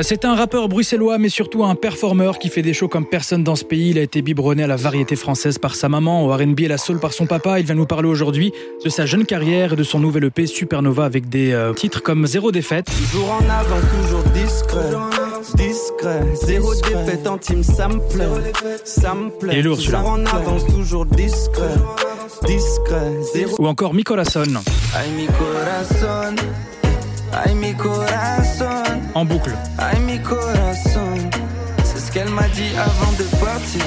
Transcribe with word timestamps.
C'est 0.00 0.24
un 0.24 0.36
rappeur 0.36 0.68
bruxellois, 0.68 1.18
mais 1.18 1.28
surtout 1.28 1.64
un 1.64 1.74
performeur 1.74 2.38
qui 2.38 2.50
fait 2.50 2.62
des 2.62 2.72
shows 2.72 2.86
comme 2.86 3.04
personne 3.04 3.42
dans 3.42 3.56
ce 3.56 3.64
pays. 3.64 3.90
Il 3.90 3.98
a 3.98 4.02
été 4.02 4.22
biberonné 4.22 4.62
à 4.62 4.68
la 4.68 4.76
variété 4.76 5.16
française 5.16 5.58
par 5.58 5.74
sa 5.74 5.88
maman, 5.88 6.24
au 6.24 6.32
R&B 6.32 6.60
et 6.60 6.68
la 6.68 6.78
soul 6.78 7.00
par 7.00 7.12
son 7.12 7.26
papa. 7.26 7.58
Il 7.58 7.66
vient 7.66 7.74
nous 7.74 7.84
parler 7.84 8.06
aujourd'hui 8.06 8.52
de 8.84 8.88
sa 8.90 9.06
jeune 9.06 9.26
carrière 9.26 9.72
et 9.72 9.76
de 9.76 9.82
son 9.82 9.98
nouvel 9.98 10.22
EP 10.26 10.46
Supernova 10.46 11.04
avec 11.04 11.28
des 11.28 11.50
euh, 11.50 11.72
titres 11.72 12.00
comme 12.00 12.28
Zéro 12.28 12.52
défaite. 12.52 12.86
Toujours 13.10 13.32
en 13.32 13.50
avant, 13.50 13.80
toujours 14.04 14.22
discret. 14.32 14.90
Discret, 15.56 16.22
zéro 16.34 16.74
défaite 16.74 17.26
en 17.26 17.38
team, 17.38 17.64
ça 17.64 17.88
me 17.88 17.98
plaît. 17.98 18.52
Ça 18.84 19.14
me 19.14 19.30
plaît. 19.30 19.54
Il 19.54 19.58
est 19.58 19.62
lourd, 19.62 19.78
celui-là. 19.78 19.98
Toujours 19.98 20.12
en 20.12 20.26
avance, 20.26 20.64
toujours 20.66 21.06
discret. 21.06 21.74
Discret, 22.46 23.22
zéro. 23.34 23.56
Ou 23.58 23.66
encore 23.66 23.94
Micolason 23.94 24.42
Ay, 24.94 25.10
mi 25.16 25.26
corazón. 25.26 26.36
Ay, 27.32 27.54
mi 27.56 27.74
corazón. 27.74 28.67
En 29.18 29.24
boucle. 29.24 29.50
Ay, 29.78 29.98
mi 30.00 30.18
corazón. 30.20 31.28
C'est 31.82 31.98
ce 31.98 32.12
qu'elle 32.12 32.28
m'a 32.28 32.46
dit 32.48 32.70
avant 32.78 33.10
de 33.18 33.24
partir. 33.44 33.82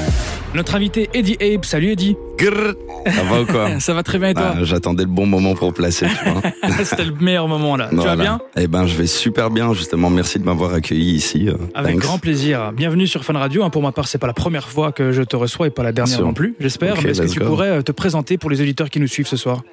Notre 0.54 0.76
invité 0.76 1.10
Eddie 1.14 1.38
Abe. 1.40 1.64
Salut 1.64 1.92
Eddie. 1.92 2.18
Grrr. 2.38 2.74
Ça 3.06 3.24
va 3.24 3.42
ou 3.42 3.46
quoi 3.46 3.80
Ça 3.80 3.94
va 3.94 4.04
très 4.04 4.20
bien 4.20 4.30
et 4.30 4.34
toi 4.34 4.56
Ah, 4.58 4.64
J'attendais 4.64 5.04
le 5.04 5.10
bon 5.10 5.26
moment 5.26 5.54
pour 5.56 5.74
placer. 5.74 6.08
Tu 6.08 6.30
vois. 6.30 6.42
C'était 6.84 7.06
le 7.06 7.14
meilleur 7.14 7.48
moment 7.48 7.78
là. 7.78 7.88
Tu 7.90 7.96
vas 7.96 8.18
bien 8.18 8.40
Eh 8.58 8.68
ben, 8.68 8.86
je 8.86 8.96
vais 8.98 9.08
super 9.08 9.50
bien. 9.52 9.74
Justement, 9.74 10.10
merci 10.10 10.38
de 10.40 10.44
m'avoir 10.44 10.74
accueilli 10.74 11.14
ici. 11.16 11.48
euh, 11.48 11.54
Avec 11.74 11.94
thanks. 11.94 12.02
grand 12.02 12.18
plaisir. 12.18 12.74
Bienvenue 12.74 13.08
sur 13.08 13.24
Fun 13.24 13.34
Radio. 13.38 13.64
hein. 13.64 13.70
Pour 13.70 13.82
ma 13.84 13.94
part, 13.94 14.10
c'est 14.10 14.18
pas 14.18 14.28
la 14.28 14.34
première 14.34 14.68
fois 14.68 14.92
que 14.92 15.14
je 15.14 15.22
te 15.24 15.38
reçois 15.38 15.68
et 15.68 15.72
pas 15.72 15.84
la 15.84 15.94
dernière 15.94 16.22
non 16.22 16.34
plus, 16.34 16.56
j'espère. 16.60 17.04
Est-ce 17.06 17.22
que 17.22 17.28
tu 17.28 17.40
go. 17.40 17.46
pourrais 17.46 17.70
euh, 17.70 17.82
te 17.82 17.94
présenter 17.94 18.38
pour 18.38 18.50
les 18.50 18.60
auditeurs 18.60 18.90
qui 18.90 19.00
nous 19.00 19.08
suivent 19.08 19.28
ce 19.28 19.38
soir? 19.38 19.64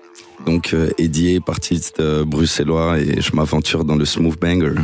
Donc, 0.47 0.73
euh, 0.73 0.91
Eddie, 0.99 1.41
artiste 1.49 1.99
euh, 1.99 2.25
bruxellois, 2.25 2.99
et 3.01 3.21
je 3.21 3.35
m'aventure 3.35 3.85
dans 3.85 3.97
le 3.97 4.05
smooth 4.05 4.39
banger. 4.39 4.75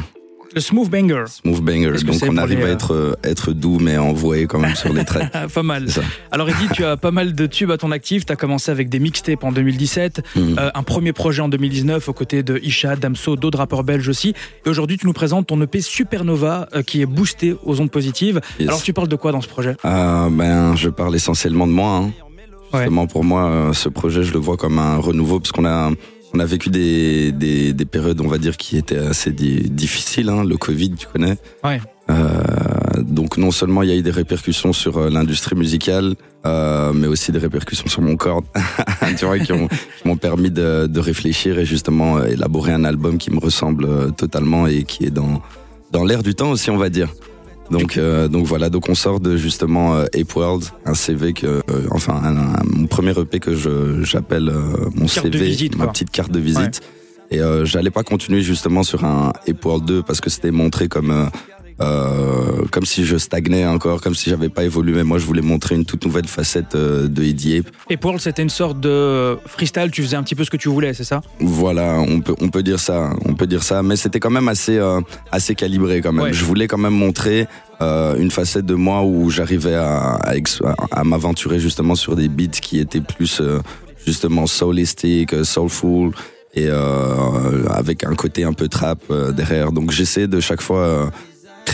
Le 0.55 0.61
Smooth 0.61 0.89
Banger. 0.89 1.25
Smooth 1.27 1.61
banger. 1.61 1.93
Donc, 2.05 2.17
on 2.29 2.37
arrive 2.37 2.59
les, 2.61 2.65
à 2.65 2.69
euh, 2.69 2.73
être 2.73 2.95
euh, 2.95 3.15
être 3.25 3.53
doux, 3.53 3.79
mais 3.81 3.97
envoyé 3.99 4.47
quand 4.47 4.59
même 4.61 4.75
sur 4.77 4.93
les 4.93 5.05
traits. 5.05 5.31
Pas 5.55 5.63
mal. 5.63 5.89
Alors 6.31 6.49
Eddie, 6.49 6.69
tu 6.73 6.85
as 6.85 6.97
pas 6.97 7.11
mal 7.11 7.35
de 7.35 7.47
tubes 7.47 7.71
à 7.73 7.77
ton 7.79 7.91
actif. 7.91 8.25
Tu 8.25 8.33
as 8.33 8.37
commencé 8.37 8.71
avec 8.71 8.89
des 8.89 9.01
mixtapes 9.01 9.43
en 9.45 9.51
2017, 9.53 10.23
Mhm. 10.37 10.57
euh, 10.59 10.71
un 10.75 10.83
premier 10.85 11.13
projet 11.13 11.43
en 11.43 11.49
2019 11.49 12.09
aux 12.09 12.13
côtés 12.13 12.43
de 12.43 12.59
Isha, 12.63 12.95
Damso, 12.97 13.37
d'autres 13.37 13.59
rappeurs 13.59 13.83
belges 13.85 14.09
aussi. 14.09 14.35
Et 14.65 14.69
aujourd'hui, 14.69 14.97
tu 14.97 15.07
nous 15.07 15.13
présentes 15.13 15.47
ton 15.49 15.61
EP 15.61 15.81
Supernova 15.81 16.69
euh, 16.75 16.83
qui 16.83 17.03
est 17.03 17.07
boosté 17.07 17.57
aux 17.65 17.81
ondes 17.81 17.91
positives. 17.91 18.41
Yes. 18.61 18.69
Alors 18.69 18.83
tu 18.83 18.93
parles 18.93 19.09
de 19.09 19.17
quoi 19.17 19.33
dans 19.33 19.41
ce 19.41 19.49
projet? 19.49 19.77
Ah, 19.83 20.29
ben, 20.31 20.77
je 20.77 20.89
parle 20.89 21.17
essentiellement 21.17 21.67
de 21.67 21.73
moi. 21.73 21.97
hein. 21.97 22.13
Ouais. 22.73 22.81
Justement, 22.81 23.07
pour 23.07 23.23
moi, 23.23 23.71
ce 23.73 23.89
projet, 23.89 24.23
je 24.25 24.33
le 24.33 24.41
vois 24.41 24.57
comme 24.57 24.79
un 24.81 24.97
renouveau, 24.97 25.39
parce 25.39 25.53
qu'on 25.53 25.65
a, 25.65 25.91
on 26.35 26.41
a 26.41 26.45
vécu 26.45 26.69
des, 26.69 27.31
des, 27.33 27.73
des 27.73 27.85
périodes, 27.85 28.21
on 28.21 28.27
va 28.29 28.39
dire, 28.39 28.57
qui 28.57 28.77
étaient 28.77 28.99
assez 28.99 29.31
di- 29.31 29.71
difficiles. 29.71 30.29
Hein. 30.29 30.45
Le 30.45 30.57
Covid, 30.57 30.91
tu 30.93 31.07
connais. 31.07 31.37
Ouais. 31.63 31.81
Euh, 32.11 32.43
donc, 33.03 33.39
non 33.39 33.51
seulement 33.51 33.83
il 33.83 33.89
y 33.89 33.93
a 33.93 33.97
eu 33.97 34.03
des 34.03 34.11
répercussions 34.11 34.73
sur 34.73 34.99
euh, 34.99 35.11
l'industrie 35.11 35.55
musicale, 35.57 36.15
euh, 36.45 36.93
mais 36.93 37.07
aussi 37.07 37.33
des 37.33 37.39
répercussions 37.39 37.87
sur 37.87 38.03
mon 38.03 38.17
corps, 38.17 38.43
tu 39.17 39.25
vois, 39.25 39.39
qui 39.39 39.53
ont- 39.53 39.69
qui 39.69 40.07
m'ont 40.09 40.17
permis 40.17 40.51
de, 40.51 40.87
de 40.87 41.01
réfléchir 41.01 41.59
et 41.59 41.65
justement 41.65 42.23
élaborer 42.25 42.73
un 42.73 42.85
album 42.85 43.17
qui 43.17 43.31
me 43.31 43.39
ressemble 43.39 44.13
totalement 44.15 44.67
et 44.67 44.83
qui 44.83 45.05
est 45.07 45.11
dans, 45.11 45.41
dans 45.93 46.05
l'air 46.05 46.23
du 46.23 46.35
temps 46.35 46.51
aussi, 46.51 46.69
on 46.71 46.77
va 46.77 46.89
dire. 46.91 47.09
Donc, 47.71 47.97
euh, 47.97 48.29
donc 48.29 48.45
voilà, 48.47 48.69
donc 48.71 48.89
on 48.89 48.95
sort 48.95 49.21
de 49.21 49.37
justement 49.37 49.95
euh, 49.97 50.05
Ape 50.15 50.37
World, 50.37 50.65
un 50.85 50.95
CV 50.95 51.33
que, 51.33 51.47
euh, 51.47 51.63
enfin, 51.91 52.21
un, 52.23 52.37
un- 52.37 52.63
mon 52.65 52.87
premier 52.87 53.19
EP 53.19 53.41
que 53.41 53.55
je 53.55 54.03
j'appelle 54.03 54.49
euh, 54.51 54.91
mon 54.95 55.07
Carte 55.07 55.29
de 55.29 55.33
CV, 55.39 55.47
visite, 55.47 55.77
ma 55.77 55.85
quoi. 55.85 55.93
petite 55.93 56.11
carte 56.11 56.31
de 56.31 56.41
visite. 56.41 56.83
Et 57.31 57.41
euh, 57.41 57.65
j'allais 57.65 57.91
pas 57.91 58.03
continuer 58.03 58.43
justement 58.43 58.83
sur 58.83 59.05
un 59.05 59.33
Ape 59.49 59.65
World 59.65 59.87
2 59.87 60.03
parce 60.03 60.21
que 60.21 60.29
c'était 60.29 60.51
montré 60.51 60.89
comme 60.89 61.31
euh, 61.81 62.65
comme 62.71 62.85
si 62.85 63.05
je 63.05 63.17
stagnais 63.17 63.67
encore, 63.67 64.01
comme 64.01 64.15
si 64.15 64.31
j'avais 64.31 64.49
pas 64.49 64.65
évolué. 64.65 65.03
Moi, 65.03 65.19
je 65.19 65.27
voulais 65.27 65.43
montrer 65.43 65.75
une 65.75 65.85
toute 65.85 66.05
nouvelle 66.05 66.27
facette 66.27 66.75
euh, 66.75 67.09
de 67.09 67.23
Eddie 67.23 67.59
Ape. 67.59 67.67
Et 67.91 67.97
Pearl, 67.97 68.21
c'était 68.21 68.43
une 68.43 68.51
sorte 68.51 68.81
de 68.81 69.37
freestyle. 69.47 69.91
Tu 69.91 70.03
faisais 70.03 70.17
un 70.17 70.23
petit 70.23 70.35
peu 70.35 70.45
ce 70.45 70.51
que 70.51 70.57
tu 70.57 70.69
voulais, 70.69 70.95
c'est 70.95 71.05
ça? 71.05 71.21
Voilà, 71.41 71.99
on 72.01 72.21
peut 72.21 72.35
on 72.41 72.49
peut 72.49 72.63
dire 72.63 72.81
ça, 72.81 73.11
on 73.25 73.35
peut 73.35 73.47
dire 73.47 73.63
ça, 73.63 73.83
mais 73.83 73.97
c'était 73.97 74.21
quand 74.21 74.31
même 74.31 74.49
assez 74.49 74.79
euh, 74.79 75.01
assez 75.33 75.55
calibré 75.55 76.01
quand 76.01 76.13
même. 76.13 76.25
Ouais. 76.25 76.33
Je 76.33 76.45
voulais 76.45 76.69
quand 76.69 76.79
même 76.79 76.95
montrer 76.95 77.47
euh, 77.81 78.17
une 78.17 78.31
facette 78.31 78.67
de 78.67 78.75
moi 78.75 79.03
où 79.03 79.31
j'arrivais 79.31 79.75
à 79.75 80.21
à, 80.91 81.05
m'aventurer 81.05 81.59
justement 81.59 81.95
sur 81.95 82.17
des 82.17 82.29
beats 82.29 82.61
qui 82.61 82.79
étaient 82.79 83.01
plus 83.01 83.41
euh, 83.41 83.61
justement 84.07 84.47
soulistic, 84.47 85.33
euh, 85.33 85.45
soulful 85.45 86.13
et 86.55 86.67
euh, 86.69 87.67
avec 87.71 88.05
un 88.05 88.15
côté 88.15 88.45
un 88.45 88.53
peu 88.53 88.69
trap 88.69 89.01
derrière. 89.35 89.73
Donc 89.73 89.91
j'essaie 89.91 90.29
de 90.29 90.41
chaque 90.41 90.61
fois 90.61 91.11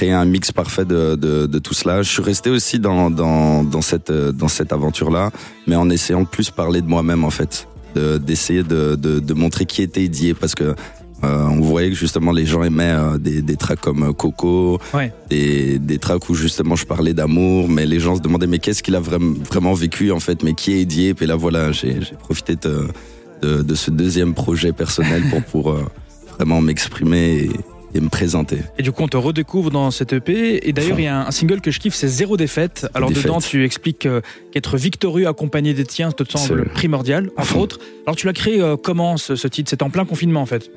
créer 0.01 0.13
un 0.13 0.25
mix 0.25 0.51
parfait 0.51 0.87
de, 0.87 1.15
de, 1.15 1.45
de 1.45 1.59
tout 1.59 1.75
cela. 1.75 2.01
Je 2.03 2.09
suis 2.11 2.23
resté 2.23 2.49
aussi 2.49 2.79
dans, 2.79 3.11
dans, 3.11 3.63
dans 3.65 3.83
cette, 3.83 4.11
dans 4.11 4.49
cette 4.49 4.73
aventure-là, 4.73 5.31
mais 5.67 5.77
en 5.77 5.91
essayant 5.91 6.23
de 6.23 6.27
plus 6.27 6.49
parler 6.49 6.81
de 6.81 6.87
moi-même 6.89 7.23
en 7.23 7.29
fait, 7.31 7.69
de- 7.95 8.17
d'essayer 8.17 8.63
de, 8.63 8.95
de, 8.97 9.21
de 9.21 9.35
montrer 9.35 9.67
qui 9.67 9.83
était 9.83 10.01
Didier 10.09 10.33
parce 10.33 10.55
que 10.55 10.65
euh, 11.23 11.47
on 11.51 11.61
voyait 11.61 11.91
que 11.91 11.97
justement 11.97 12.33
les 12.33 12.47
gens 12.47 12.63
aimaient 12.63 12.95
euh, 12.97 13.19
des, 13.19 13.43
des 13.43 13.57
tracks 13.57 13.81
comme 13.83 14.05
euh, 14.05 14.13
Coco, 14.15 14.79
Ouais. 14.95 15.13
des, 15.29 15.79
des 15.79 15.99
tracks 15.99 16.27
où 16.31 16.35
justement 16.35 16.77
je 16.77 16.87
parlais 16.87 17.13
d'amour, 17.13 17.69
mais 17.69 17.85
les 17.85 18.01
gens 18.01 18.17
se 18.17 18.23
demandaient 18.23 18.47
mais 18.47 18.59
qu'est-ce 18.59 18.83
qu'il 18.83 18.97
a 18.97 19.01
vraiment, 19.01 19.35
vraiment 19.51 19.75
vécu 19.75 20.13
en 20.13 20.21
fait, 20.21 20.43
mais 20.43 20.55
qui 20.55 20.73
est 20.73 20.87
Didier 20.87 21.15
Et 21.21 21.27
là 21.27 21.37
voilà, 21.37 21.73
j'ai 21.73 22.01
j'ai 22.01 22.17
profité 22.17 22.57
de, 22.57 22.89
de, 23.43 23.61
de 23.61 23.75
ce 23.75 23.91
deuxième 23.91 24.33
projet 24.33 24.73
personnel 24.73 25.23
pour, 25.29 25.43
pour 25.43 25.73
euh, 25.73 25.85
vraiment 26.39 26.63
m'exprimer 26.63 27.51
et, 27.95 28.01
me 28.01 28.09
présenter. 28.09 28.59
Et 28.79 28.83
du 28.83 28.93
coup, 28.93 29.03
on 29.03 29.09
te 29.09 29.17
redécouvre 29.17 29.71
dans 29.71 29.91
cette 29.91 30.13
EP. 30.13 30.69
Et 30.69 30.73
d'ailleurs, 30.73 30.99
il 30.99 31.05
y 31.05 31.09
a 31.09 31.27
un, 31.27 31.31
single 31.31 31.61
que 31.61 31.71
je 31.71 31.81
kiffe, 31.81 31.95
c'est 31.95 32.09
Zéro 32.09 32.37
défaite. 32.37 32.87
Alors 32.95 33.09
Défaite. 33.09 33.25
dedans, 33.25 33.41
tu 33.41 33.65
expliques 33.65 34.07
euh, 34.07 34.21
qu'être 34.53 34.77
victorieux 34.77 35.27
accompagné 35.29 35.75
des 35.75 35.85
tiens 35.85 36.11
te 36.11 36.25
semble 36.25 36.65
C'est- 36.65 36.73
primordial, 36.73 37.31
entre 37.37 37.57
autres. 37.57 37.79
Alors 38.07 38.17
tu 38.17 38.27
l'as 38.27 38.33
créé 38.33 38.61
euh, 38.61 38.77
comment 38.77 39.17
ce, 39.17 39.37
ce 39.37 39.49
titre? 39.49 39.71
C'était 39.71 39.83
en 39.83 39.91
plein 39.91 40.05
confinement 40.05 40.41
en 40.43 40.47
fait. 40.47 40.71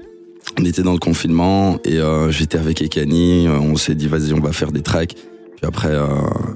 On 0.59 0.65
était 0.65 0.83
dans 0.83 0.93
le 0.93 0.99
confinement 0.99 1.79
et 1.85 1.97
euh, 1.97 2.29
j'étais 2.29 2.57
avec 2.57 2.81
Ekani. 2.81 3.47
On 3.47 3.75
s'est 3.75 3.95
dit 3.95 4.07
vas-y, 4.07 4.33
on 4.33 4.39
va 4.39 4.51
faire 4.51 4.71
des 4.71 4.81
tracks. 4.81 5.15
Puis 5.15 5.65
après, 5.65 5.89
euh, 5.89 6.05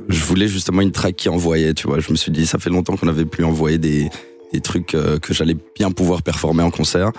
je 0.10 0.24
voulais 0.24 0.48
justement 0.48 0.82
une 0.82 0.92
track 0.92 1.16
qui 1.16 1.30
envoyait. 1.30 1.74
Tu 1.74 1.88
vois, 1.88 2.00
je 2.00 2.12
me 2.12 2.18
suis 2.18 2.32
dit 2.32 2.46
ça 2.46 2.60
fait 2.60 2.70
longtemps 2.70 2.98
qu'on 2.98 3.06
n'avait 3.06 3.26
plus 3.26 3.44
envoyé 3.44 3.78
des 3.78 4.10
des 4.54 4.62
trucs 4.62 4.96
euh, 4.96 5.20
que 5.20 5.34
j'allais 5.34 5.58
bien 5.76 5.92
pouvoir 5.92 6.22
performer 6.22 6.64
en 6.64 6.72
concert. 6.72 7.12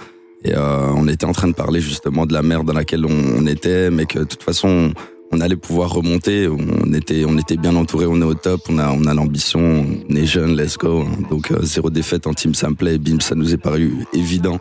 Et 0.44 0.54
euh, 0.54 0.93
on 0.94 1.09
était 1.09 1.26
en 1.26 1.32
train 1.32 1.49
de 1.49 1.54
parler 1.54 1.81
justement 1.81 2.26
de 2.26 2.32
la 2.32 2.43
merde 2.43 2.66
dans 2.66 2.72
laquelle 2.72 3.04
on, 3.04 3.37
on 3.37 3.47
était, 3.47 3.91
mais 3.91 4.06
que 4.06 4.21
de 4.21 4.25
toute 4.25 4.43
façon 4.43 4.93
on 5.31 5.41
allait 5.41 5.56
pouvoir 5.56 5.91
remonter. 5.93 6.49
On 6.49 6.93
était 6.93 7.25
on 7.26 7.37
était 7.38 7.56
bien 7.56 7.75
entouré, 7.76 8.06
on 8.06 8.21
est 8.21 8.25
au 8.25 8.34
top, 8.34 8.62
on 8.69 8.78
a 8.78 8.91
on 8.91 9.04
a 9.04 9.15
l'ambition, 9.15 9.84
on 10.09 10.15
est 10.15 10.27
jeune, 10.27 10.56
let's 10.56 10.77
go. 10.77 11.04
Donc 11.31 11.50
euh, 11.50 11.62
zéro 11.62 11.91
défaite 11.91 12.27
en 12.27 12.34
team 12.34 12.54
ça 12.54 12.71
me 12.71 12.75
plaît. 12.75 12.98
Bim, 12.98 13.21
ça 13.21 13.34
nous 13.34 13.53
est 13.53 13.59
paru 13.59 13.93
évident. 14.12 14.59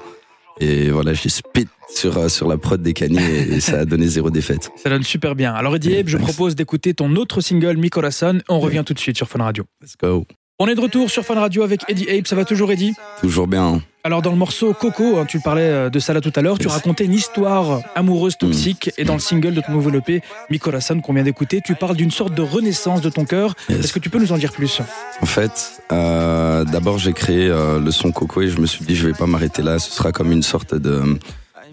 Et 0.59 0.89
voilà, 0.89 1.13
j'ai 1.13 1.29
spit 1.29 1.67
sur, 1.87 2.17
euh, 2.17 2.29
sur 2.29 2.47
la 2.47 2.57
prod 2.57 2.81
des 2.81 2.93
canis 2.93 3.19
et, 3.19 3.55
et 3.55 3.59
ça 3.59 3.81
a 3.81 3.85
donné 3.85 4.07
zéro 4.07 4.31
défaite. 4.31 4.71
Ça 4.77 4.89
donne 4.89 5.03
super 5.03 5.35
bien. 5.35 5.53
Alors 5.53 5.75
Eddie 5.75 6.01
je 6.05 6.17
propose 6.17 6.55
d'écouter 6.55 6.95
ton 6.95 7.15
autre 7.15 7.41
single, 7.41 7.77
Mi 7.77 7.91
Corazon. 7.91 8.39
On 8.49 8.59
revient 8.59 8.83
tout 8.83 8.95
de 8.95 8.99
suite 8.99 9.17
sur 9.17 9.27
Fun 9.27 9.43
Radio. 9.43 9.65
Let's 9.81 9.95
go. 10.01 10.25
On 10.59 10.67
est 10.67 10.73
de 10.73 10.81
retour 10.81 11.11
sur 11.11 11.23
Fun 11.23 11.35
Radio 11.35 11.61
avec 11.61 11.81
Eddie 11.87 12.09
Abe. 12.09 12.25
Ça 12.25 12.35
va 12.35 12.43
toujours 12.43 12.71
Eddie 12.71 12.95
Toujours 13.21 13.45
bien. 13.47 13.63
hein. 13.63 13.81
Alors 14.03 14.23
dans 14.23 14.31
le 14.31 14.37
morceau 14.37 14.73
Coco, 14.73 15.17
hein, 15.17 15.25
tu 15.25 15.39
parlais 15.39 15.61
euh, 15.61 15.89
de 15.91 15.99
ça 15.99 16.13
là 16.13 16.21
tout 16.21 16.31
à 16.35 16.41
l'heure, 16.41 16.57
tu 16.57 16.67
racontais 16.67 17.05
une 17.05 17.13
histoire 17.13 17.81
amoureuse 17.93 18.37
toxique 18.37 18.89
et 18.97 19.03
dans 19.03 19.13
le 19.13 19.19
single 19.19 19.53
de 19.53 19.61
ton 19.61 19.73
nouveau 19.73 19.91
EP, 19.91 20.23
Mi 20.49 20.57
qu'on 20.59 21.13
vient 21.13 21.23
d'écouter, 21.23 21.61
tu 21.63 21.75
parles 21.75 21.95
d'une 21.95 22.09
sorte 22.09 22.33
de 22.33 22.41
renaissance 22.41 23.01
de 23.01 23.09
ton 23.09 23.25
cœur. 23.25 23.53
Yes. 23.69 23.81
Est-ce 23.81 23.93
que 23.93 23.99
tu 23.99 24.09
peux 24.09 24.17
nous 24.17 24.31
en 24.31 24.37
dire 24.37 24.51
plus? 24.53 24.81
En 25.21 25.25
fait, 25.27 25.83
euh, 25.91 26.63
d'abord 26.63 26.97
j'ai 26.97 27.13
créé 27.13 27.47
euh, 27.49 27.79
le 27.79 27.91
son 27.91 28.11
Coco 28.11 28.41
et 28.41 28.47
je 28.47 28.59
me 28.59 28.65
suis 28.65 28.83
dit 28.83 28.95
je 28.95 29.05
vais 29.07 29.13
pas 29.13 29.27
m'arrêter 29.27 29.61
là. 29.61 29.77
Ce 29.77 29.91
sera 29.91 30.11
comme 30.11 30.31
une 30.31 30.43
sorte 30.43 30.73
de 30.73 31.19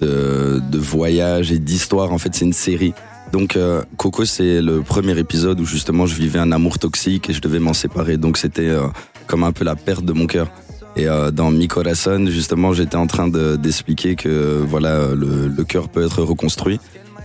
de, 0.01 0.61
de 0.61 0.79
voyage 0.79 1.53
et 1.53 1.59
d'histoire. 1.61 2.13
En 2.13 2.19
fait, 2.19 2.35
c'est 2.35 2.45
une 2.45 2.53
série. 2.53 2.93
Donc 3.35 3.57
euh, 3.57 3.83
Coco, 3.97 4.25
c'est 4.25 4.63
le 4.63 4.83
premier 4.83 5.19
épisode 5.19 5.59
où 5.59 5.67
justement 5.67 6.07
je 6.07 6.15
vivais 6.15 6.39
un 6.39 6.53
amour 6.53 6.79
toxique 6.79 7.29
et 7.29 7.33
je 7.33 7.41
devais 7.41 7.59
m'en 7.59 7.73
séparer. 7.75 8.17
Donc 8.17 8.37
c'était 8.37 8.69
euh, 8.69 8.87
comme 9.27 9.43
un 9.43 9.51
peu 9.51 9.65
la 9.65 9.75
perte 9.75 10.05
de 10.05 10.13
mon 10.13 10.29
cœur. 10.29 10.47
Et 10.95 11.09
euh, 11.09 11.33
dans 11.33 11.51
Mi 11.51 11.67
Corazon, 11.67 12.27
justement, 12.29 12.73
j'étais 12.73 12.95
en 12.95 13.09
train 13.09 13.27
de- 13.27 13.57
d'expliquer 13.57 14.15
que 14.15 14.63
voilà, 14.65 15.09
le, 15.17 15.49
le 15.49 15.65
cœur 15.65 15.89
peut 15.89 16.05
être 16.05 16.23
reconstruit. 16.23 16.79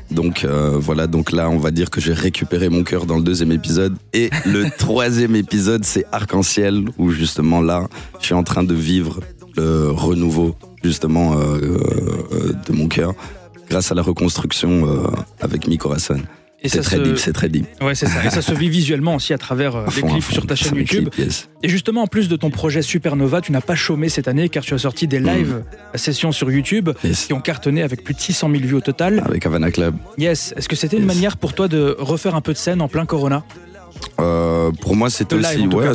Donc 0.09 0.45
euh, 0.45 0.77
voilà, 0.79 1.05
donc 1.05 1.31
là, 1.31 1.47
on 1.47 1.59
va 1.59 1.69
dire 1.69 1.91
que 1.91 2.01
j'ai 2.01 2.13
récupéré 2.13 2.69
mon 2.69 2.81
cœur 2.83 3.05
dans 3.05 3.17
le 3.17 3.21
deuxième 3.21 3.51
épisode. 3.51 3.95
Et 4.13 4.31
le 4.47 4.65
troisième 4.79 5.35
épisode, 5.35 5.85
c'est 5.85 6.05
Arc-en-Ciel, 6.11 6.85
où 6.97 7.11
justement 7.11 7.61
là, 7.61 7.87
je 8.19 8.25
suis 8.25 8.33
en 8.33 8.41
train 8.43 8.63
de 8.63 8.73
vivre 8.73 9.19
le 9.55 9.91
renouveau 9.91 10.55
justement 10.83 11.37
euh, 11.37 11.59
euh, 11.61 12.53
de 12.67 12.73
mon 12.73 12.87
cœur 12.87 13.13
grâce 13.69 13.91
à 13.91 13.95
la 13.95 14.01
reconstruction 14.01 14.87
euh, 14.87 15.07
avec 15.41 15.67
Mi 15.67 15.77
Corazon. 15.77 16.21
Et 16.61 16.67
C'est 16.67 16.81
très 16.81 16.97
se- 16.97 17.01
deep, 17.03 17.17
c'est 17.17 17.31
très 17.31 17.47
deep. 17.47 17.65
Ouais, 17.81 17.95
c'est 17.95 18.07
ça. 18.07 18.25
Et 18.25 18.29
ça 18.29 18.41
se 18.41 18.53
vit 18.53 18.67
visuellement 18.67 19.15
aussi 19.15 19.31
à 19.33 19.37
travers 19.37 19.77
euh, 19.77 19.83
À 19.83 19.85
des 19.85 20.01
fond, 20.01 20.07
clips 20.09 20.23
fond. 20.23 20.33
sur 20.33 20.45
ta 20.45 20.55
chaîne 20.57 20.75
YouTube. 20.75 21.07
clips, 21.09 21.25
yes. 21.25 21.47
Et 21.63 21.69
justement, 21.69 22.01
en 22.03 22.07
plus 22.07 22.27
de 22.27 22.35
ton 22.35 22.49
projet 22.49 22.81
Supernova, 22.81 23.39
tu 23.39 23.53
n'as 23.53 23.61
pas 23.61 23.75
chômé 23.75 24.09
cette 24.09 24.27
année 24.27 24.49
car 24.49 24.61
tu 24.65 24.73
as 24.73 24.77
sorti 24.79 25.07
des 25.07 25.19
live 25.19 25.63
sessions 25.95 26.33
sur 26.33 26.51
YouTube 26.51 26.89
Yes. 27.01 27.27
qui 27.27 27.33
ont 27.33 27.39
cartonné 27.39 27.81
avec 27.81 28.03
plus 28.03 28.13
de 28.13 28.19
600 28.19 28.49
000 28.51 28.63
vues 28.63 28.73
au 28.73 28.81
total. 28.81 29.23
Avec 29.25 29.45
Havana 29.45 29.71
Club. 29.71 29.95
Yes. 30.17 30.53
Est-ce 30.57 30.67
que 30.67 30.75
c'était 30.75 30.97
une 30.97 31.05
manière 31.05 31.37
pour 31.37 31.53
toi 31.53 31.69
de 31.69 31.95
refaire 31.97 32.35
un 32.35 32.41
peu 32.41 32.51
de 32.51 32.57
scène 32.57 32.81
en 32.81 32.89
plein 32.89 33.05
Corona? 33.05 33.45
Euh, 34.19 34.71
pour 34.81 34.95
moi, 34.97 35.09
c'était 35.09 35.35
aussi, 35.35 35.65
ouais, 35.67 35.87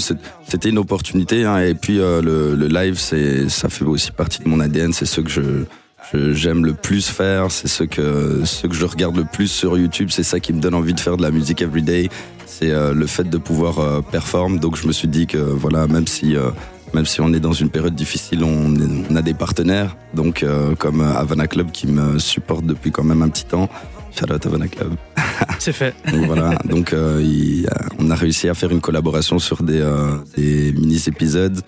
c'était 0.49 0.71
une 0.71 0.79
opportunité. 0.79 1.45
hein, 1.45 1.59
et 1.61 1.75
puis 1.75 2.01
euh, 2.01 2.23
le, 2.23 2.55
le 2.55 2.69
live, 2.69 2.99
c'est, 2.99 3.51
ça 3.51 3.69
fait 3.69 3.85
aussi 3.85 4.11
partie 4.13 4.43
de 4.43 4.49
mon 4.49 4.61
ADN. 4.61 4.93
C'est 4.95 5.05
ce 5.07 5.21
que 5.21 5.29
je- 5.31 5.65
j'aime 6.13 6.65
le 6.65 6.75
plus 6.75 7.09
faire. 7.09 7.51
C'est 7.51 7.69
ce 7.69 7.85
que, 7.85 8.43
ce 8.45 8.67
que 8.67 8.75
je 8.75 8.85
regarde 8.85 9.17
le 9.17 9.25
plus 9.25 9.49
sur 9.49 9.79
YouTube. 9.79 10.09
C'est 10.11 10.23
ça 10.23 10.41
qui 10.41 10.53
me 10.53 10.61
donne 10.61 10.75
envie 10.75 10.95
de 10.95 11.01
faire 11.01 11.17
de 11.17 11.23
la 11.23 11.31
musique 11.31 11.63
everyday. 11.63 12.09
C'est 12.47 12.71
euh, 12.71 12.95
le 12.95 13.07
fait 13.07 13.25
de 13.29 13.39
pouvoir 13.39 13.79
euh, 13.79 14.01
performer. 14.01 14.59
Donc 14.59 14.77
je 14.77 14.87
me 14.87 14.93
suis 14.93 15.09
dit 15.09 15.27
que 15.27 15.39
voilà, 15.39 15.87
même 15.87 16.07
si 16.07 16.37
euh, 16.37 16.51
même 16.93 17.07
si 17.07 17.21
on 17.21 17.33
est 17.33 17.41
dans 17.41 17.53
une 17.53 17.71
période 17.71 17.95
difficile, 17.97 18.45
on, 18.45 18.75
on 19.11 19.17
a 19.17 19.23
des 19.23 19.35
partenaires. 19.35 19.97
Donc 20.15 20.43
euh, 20.45 20.75
comme 20.77 21.01
Havana 21.01 21.49
Club 21.49 21.73
qui 21.73 21.89
me 21.89 22.19
supporte 22.21 22.65
depuis 22.65 22.93
quand 22.93 23.03
même 23.05 23.23
un 23.23 23.29
petit 23.29 23.45
temps. 23.47 23.69
Shout 24.17 24.33
out 24.33 24.47
Havana 24.47 24.69
Club. 24.69 24.95
C'est 25.59 25.73
fait. 25.73 25.93
Donc 26.13 26.27
voilà, 26.27 26.51
donc 26.67 26.93
euh, 26.93 27.21
il- 27.21 27.69
on 27.99 28.11
a 28.13 28.15
réussi 28.15 28.49
à 28.49 28.55
faire 28.55 28.71
une 28.71 28.81
collaboration 28.81 29.41
sur 29.41 29.65
des, 29.65 29.81
euh, 29.81 30.19
des 30.37 30.73
mini-épisodes 30.73 31.61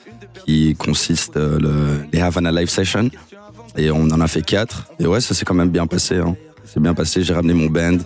qui 0.44 0.76
consistent 0.76 1.36
euh, 1.38 1.58
le, 1.58 1.72
les 2.12 2.20
Havana 2.20 2.52
Live 2.52 2.68
Session. 2.68 3.10
Et 3.76 3.90
on 3.90 4.02
en 4.04 4.20
a 4.20 4.26
fait 4.28 4.42
quatre. 4.42 4.86
Et 5.00 5.06
ouais, 5.06 5.20
ça 5.20 5.34
s'est 5.34 5.44
quand 5.44 5.54
même 5.54 5.70
bien 5.70 5.86
passé. 5.86 6.16
Hein. 6.16 6.34
C'est 6.64 6.80
bien 6.80 6.94
passé, 6.94 7.22
j'ai 7.22 7.34
ramené 7.34 7.54
mon 7.54 7.66
band. 7.66 7.98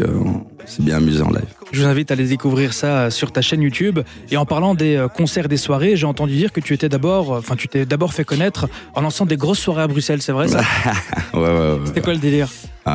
Euh, 0.00 0.06
on 0.16 0.44
s'est 0.66 0.82
bien 0.82 0.96
amusé 0.96 1.22
en 1.22 1.30
live. 1.30 1.44
Je 1.72 1.80
vous 1.82 1.86
invite 1.86 2.10
à 2.10 2.14
aller 2.14 2.24
découvrir 2.26 2.72
ça 2.72 2.86
euh, 2.86 3.10
sur 3.10 3.30
ta 3.32 3.42
chaîne 3.42 3.62
YouTube. 3.62 4.00
Et 4.30 4.36
en 4.36 4.46
parlant 4.46 4.74
des 4.74 4.96
euh, 4.96 5.08
concerts, 5.08 5.48
des 5.48 5.56
soirées, 5.56 5.96
j'ai 5.96 6.06
entendu 6.06 6.34
dire 6.34 6.52
que 6.52 6.60
tu 6.60 6.72
étais 6.74 6.88
d'abord, 6.88 7.30
enfin, 7.32 7.56
tu 7.56 7.68
t'es 7.68 7.84
d'abord 7.84 8.12
fait 8.14 8.24
connaître 8.24 8.68
en 8.94 9.00
lançant 9.02 9.26
des 9.26 9.36
grosses 9.36 9.58
soirées 9.58 9.82
à 9.82 9.88
Bruxelles, 9.88 10.22
c'est 10.22 10.32
vrai 10.32 10.48
ça 10.48 10.60
Ouais, 11.34 11.40
ouais, 11.40 11.48
ouais. 11.48 11.78
C'était 11.86 12.00
quoi 12.00 12.14
le 12.14 12.18
délire 12.20 12.48
Ouais, 12.86 12.92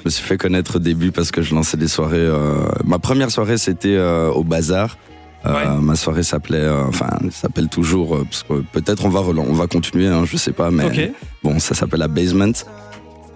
je 0.00 0.04
me 0.04 0.10
suis 0.10 0.22
fait 0.24 0.36
connaître 0.36 0.76
au 0.76 0.78
début 0.78 1.12
parce 1.12 1.30
que 1.30 1.42
je 1.42 1.54
lançais 1.54 1.76
des 1.76 1.88
soirées. 1.88 2.16
euh, 2.18 2.66
Ma 2.84 2.98
première 2.98 3.30
soirée, 3.30 3.58
c'était 3.58 3.96
euh, 3.96 4.28
au 4.30 4.44
Bazar. 4.44 4.96
Euh, 5.46 5.52
Ouais. 5.52 5.80
Ma 5.82 5.94
soirée 5.94 6.22
s'appelait, 6.22 6.56
euh, 6.58 6.84
enfin, 6.88 7.08
s'appelle 7.30 7.68
toujours, 7.68 8.14
euh, 8.16 8.24
parce 8.24 8.42
que 8.44 8.62
peut-être 8.72 9.04
on 9.04 9.10
va, 9.10 9.20
on 9.20 9.52
va 9.52 9.66
continuer, 9.66 10.06
hein, 10.06 10.24
je 10.24 10.36
sais 10.38 10.52
pas, 10.52 10.70
mais 10.70 11.12
bon, 11.42 11.58
ça 11.58 11.74
s'appelle 11.74 12.00
la 12.00 12.08
Basement. 12.08 12.52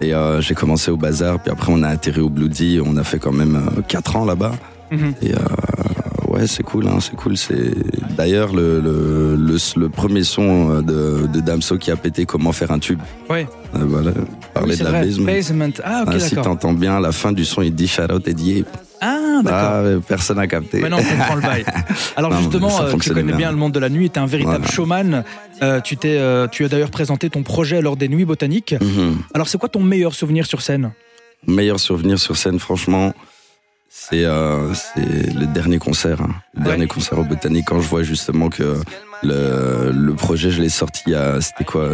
Et 0.01 0.13
euh, 0.13 0.41
j'ai 0.41 0.55
commencé 0.55 0.89
au 0.89 0.97
Bazar, 0.97 1.39
puis 1.39 1.51
après 1.51 1.71
on 1.71 1.83
a 1.83 1.89
atterri 1.89 2.21
au 2.21 2.29
Bloody, 2.29 2.79
on 2.83 2.97
a 2.97 3.03
fait 3.03 3.19
quand 3.19 3.31
même 3.33 3.59
4 3.87 4.15
ans 4.15 4.25
là-bas. 4.25 4.53
Mhm. 4.91 5.13
Et 5.21 5.33
ouais, 6.29 6.47
c'est 6.47 6.63
cool, 6.63 6.87
hein, 6.87 6.97
c'est 6.99 7.15
cool. 7.15 7.37
C'est 7.37 7.73
d'ailleurs 8.17 8.53
le, 8.55 8.79
le, 8.79 9.35
le, 9.35 9.57
le 9.79 9.89
premier 9.89 10.23
son 10.23 10.81
de, 10.81 11.27
de 11.31 11.39
Damso 11.41 11.77
qui 11.77 11.91
a 11.91 11.95
pété 11.95 12.25
Comment 12.25 12.53
faire 12.53 12.71
un 12.71 12.79
tube. 12.79 12.99
Ouais. 13.29 13.47
Voilà, 13.73 14.11
parler 14.53 14.73
Oui, 14.73 14.79
de 14.79 14.83
la 14.83 14.89
vrai. 14.89 15.01
Basement. 15.05 15.25
Basement. 15.25 15.69
Ah, 15.83 16.03
ok, 16.07 16.13
Ah, 16.15 16.19
si 16.19 16.35
t'entends 16.35 16.73
bien, 16.73 16.97
à 16.97 16.99
la 16.99 17.11
fin 17.11 17.31
du 17.33 17.45
son, 17.45 17.61
il 17.61 17.75
dit 17.75 17.87
shout 17.87 18.11
out 18.11 18.27
Eddie. 18.27 18.65
Ah, 19.39 19.43
d'accord. 19.43 19.69
Ah, 19.73 19.83
ouais, 19.83 19.97
personne 20.07 20.37
n'a 20.37 20.47
capté. 20.47 20.79
Maintenant, 20.79 20.99
on 20.99 21.03
comprend 21.17 21.35
le 21.35 21.41
bail. 21.41 21.65
Alors 22.15 22.31
Non, 22.31 22.37
justement, 22.39 22.81
euh, 22.81 22.93
tu 23.01 23.09
connais 23.09 23.23
bien. 23.23 23.35
bien. 23.37 23.51
le 23.51 23.57
monde 23.57 23.73
de 23.73 23.79
la 23.79 23.89
nuit, 23.89 24.09
tu 24.09 24.19
es 24.19 24.21
un 24.21 24.25
véritable 24.25 24.57
Voilà. 24.65 24.71
showman. 24.71 25.23
Euh, 25.61 25.81
tu, 25.81 25.97
t'es, 25.97 26.17
euh, 26.17 26.47
tu 26.47 26.65
as 26.65 26.67
d'ailleurs 26.69 26.91
présenté 26.91 27.29
ton 27.29 27.43
projet 27.43 27.81
lors 27.81 27.97
des 27.97 28.07
Nuits 28.09 28.25
Botaniques. 28.25 28.75
Mhm. 28.81 29.17
Alors 29.33 29.47
c'est 29.47 29.57
quoi 29.57 29.69
ton 29.69 29.81
meilleur 29.81 30.13
souvenir 30.13 30.45
sur 30.45 30.61
scène? 30.61 30.91
Meilleur 31.47 31.79
souvenir 31.79 32.19
sur 32.19 32.35
scène, 32.37 32.59
franchement, 32.59 33.13
c'est 34.09 34.25
euh, 34.25 34.73
le 34.95 35.45
dernier 35.45 35.77
concert. 35.77 36.21
hein. 36.21 36.29
Le 36.57 36.63
dernier 36.63 36.87
concert 36.87 37.19
au 37.19 37.23
Botanique, 37.23 37.65
quand 37.67 37.79
je 37.79 37.87
vois 37.87 38.03
justement 38.03 38.49
que 38.49 38.77
le, 39.23 39.91
le 39.91 40.13
projet, 40.13 40.49
je 40.49 40.61
l'ai 40.61 40.69
sorti 40.69 41.13
a, 41.13 41.41
c'était 41.41 41.63
quoi, 41.65 41.89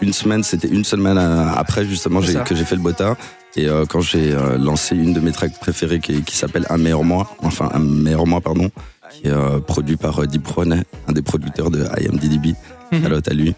une 0.00 0.12
semaine, 0.12 0.42
c'était 0.42 0.68
une 0.68 0.84
semaine 0.84 1.18
euh, 1.18 1.46
après 1.54 1.84
justement 1.84 2.20
que 2.20 2.54
j'ai 2.54 2.64
fait 2.64 2.76
le 2.76 2.82
Bota. 2.82 3.16
Et 3.56 3.68
euh, 3.68 3.84
quand 3.84 4.00
j'ai 4.00 4.32
euh, 4.32 4.56
lancé 4.58 4.94
une 4.96 5.12
de 5.12 5.20
mes 5.20 5.32
tracks 5.32 5.58
préférées 5.58 5.98
qui, 6.00 6.22
qui 6.22 6.36
s'appelle 6.36 6.66
Un 6.70 6.78
meilleur 6.78 7.02
mois, 7.02 7.36
enfin 7.42 7.68
Un 7.74 7.80
meilleur 7.80 8.26
mois, 8.26 8.40
pardon, 8.40 8.70
qui 9.10 9.26
est 9.26 9.30
euh, 9.30 9.58
produit 9.58 9.96
par 9.96 10.22
euh, 10.22 10.26
Deep 10.26 10.46
Ronet, 10.46 10.84
un 11.08 11.12
des 11.12 11.22
producteurs 11.22 11.70
de 11.70 11.80
I 11.98 12.06
Am 12.08 12.16
DDB. 12.16 12.54
Mhm. 12.92 13.20
À 13.26 13.32
lui. 13.34 13.54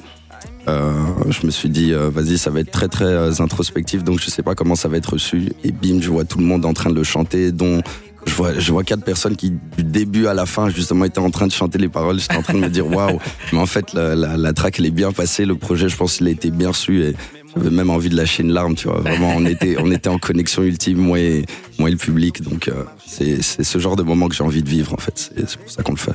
Euh, 0.69 0.93
je 1.29 1.45
me 1.47 1.51
suis 1.51 1.69
dit, 1.69 1.93
euh, 1.93 2.09
vas-y, 2.09 2.39
ça 2.39 2.51
va 2.51 2.61
être 2.61 2.71
très 2.71 2.89
très 2.89 3.05
euh, 3.05 3.33
introspectif, 3.41 4.05
donc 4.05 4.21
je 4.21 4.31
sais 4.31 4.43
pas 4.43 4.55
comment 4.55 4.77
ça 4.77 4.89
va 4.89 4.97
être 4.97 5.15
reçu. 5.15 5.53
Et 5.65 5.73
bim, 5.73 6.01
je 6.01 6.09
vois 6.09 6.25
tout 6.25 6.39
le 6.39 6.45
monde 6.45 6.65
en 6.65 6.73
train 6.73 6.91
de 6.91 6.95
le 6.95 7.03
chanter, 7.03 7.51
dont 7.51 7.83
je 8.27 8.35
vois, 8.35 8.57
je 8.57 8.71
vois 8.71 8.85
quatre 8.85 9.03
personnes 9.03 9.35
qui, 9.35 9.51
du 9.51 9.83
début 9.83 10.29
à 10.29 10.35
la 10.35 10.47
fin, 10.47 10.71
justement, 10.71 11.05
étaient 11.05 11.19
en 11.19 11.31
train 11.31 11.49
de 11.49 11.53
chanter 11.53 11.79
les 11.79 11.89
paroles. 11.89 12.21
J'étais 12.21 12.37
en 12.37 12.43
train 12.43 12.55
de 12.55 12.61
me 12.61 12.69
dire, 12.69 12.87
waouh. 12.87 13.19
Mais 13.53 13.59
en 13.59 13.67
fait, 13.67 13.93
la, 13.95 14.15
la, 14.15 14.37
la 14.37 14.53
track, 14.53 14.79
elle 14.79 14.87
est 14.87 14.93
bien 14.93 15.11
passée. 15.11 15.45
Le 15.45 15.57
projet, 15.57 15.89
je 15.89 15.97
pense, 15.97 16.21
il 16.21 16.29
a 16.29 16.31
été 16.31 16.53
bien 16.53 16.69
reçu 16.69 17.03
et 17.03 17.17
j'avais 17.57 17.71
même 17.71 17.91
envie 17.91 18.09
de 18.09 18.17
lâcher 18.17 18.45
une 18.45 18.53
larme, 18.53 18.77
tu 18.77 18.87
vois. 18.87 19.01
Vraiment, 19.01 19.35
on 19.37 19.45
était, 19.45 19.77
on 19.79 19.91
était 19.91 20.09
en 20.09 20.19
connexion 20.19 20.63
ultime, 20.63 20.99
moi 20.99 21.19
et, 21.19 21.45
moi 21.81 21.89
et 21.89 21.93
le 21.93 21.99
public. 21.99 22.43
Donc, 22.43 22.69
euh, 22.69 22.85
c'est, 23.05 23.43
ce 23.43 23.79
genre 23.81 23.97
de 23.97 24.05
moment 24.05 24.29
que 24.29 24.37
j'ai 24.37 24.45
envie 24.45 24.63
de 24.63 24.69
vivre, 24.69 24.95
en 24.95 24.99
fait. 24.99 25.33
C'est 25.37 25.57
pour 25.59 25.71
ça 25.71 25.83
qu'on 25.83 25.93
le 25.93 25.99
fait. 25.99 26.13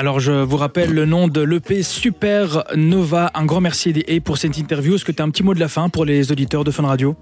Alors 0.00 0.18
je 0.18 0.32
vous 0.32 0.56
rappelle 0.56 0.94
le 0.94 1.04
nom 1.04 1.28
de 1.28 1.42
l'EP 1.42 1.82
Super 1.82 2.64
Nova. 2.74 3.30
Un 3.34 3.44
grand 3.44 3.60
merci 3.60 3.90
Eddie 3.90 4.20
pour 4.20 4.38
cette 4.38 4.56
interview. 4.56 4.94
Est-ce 4.94 5.04
que 5.04 5.12
tu 5.12 5.20
as 5.20 5.26
un 5.26 5.28
petit 5.28 5.42
mot 5.42 5.52
de 5.52 5.60
la 5.60 5.68
fin 5.68 5.90
pour 5.90 6.06
les 6.06 6.32
auditeurs 6.32 6.64
de 6.64 6.70
Fun 6.70 6.86
Radio? 6.86 7.16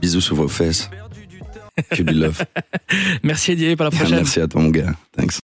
Bisous 0.00 0.20
sur 0.20 0.34
vos 0.34 0.48
fesses. 0.48 0.90
Que 1.92 2.02
du 2.02 2.12
love. 2.12 2.42
Merci 3.22 3.52
Eddie, 3.52 3.76
pour 3.76 3.84
la 3.84 3.92
prochaine. 3.92 4.16
Merci 4.16 4.40
à 4.40 4.48
toi, 4.48 4.60
mon 4.60 4.70
gars. 4.70 4.92
Thanks. 5.16 5.40